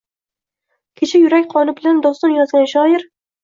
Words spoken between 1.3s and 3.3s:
qoni bilan doston yozgan shoir